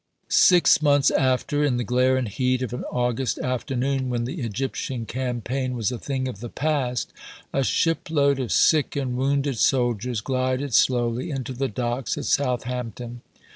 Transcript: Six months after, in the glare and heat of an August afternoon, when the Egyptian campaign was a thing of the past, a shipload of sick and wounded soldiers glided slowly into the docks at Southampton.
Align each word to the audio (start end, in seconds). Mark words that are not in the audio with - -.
Six 0.29 0.81
months 0.81 1.11
after, 1.11 1.63
in 1.63 1.77
the 1.77 1.83
glare 1.83 2.17
and 2.17 2.27
heat 2.27 2.63
of 2.63 2.73
an 2.73 2.83
August 2.85 3.37
afternoon, 3.37 4.09
when 4.09 4.23
the 4.23 4.41
Egyptian 4.41 5.05
campaign 5.05 5.75
was 5.75 5.91
a 5.91 5.99
thing 5.99 6.27
of 6.27 6.39
the 6.39 6.49
past, 6.49 7.13
a 7.53 7.63
shipload 7.63 8.39
of 8.39 8.51
sick 8.51 8.95
and 8.95 9.15
wounded 9.15 9.59
soldiers 9.59 10.19
glided 10.21 10.73
slowly 10.73 11.29
into 11.29 11.53
the 11.53 11.67
docks 11.67 12.17
at 12.17 12.25
Southampton. 12.25 13.21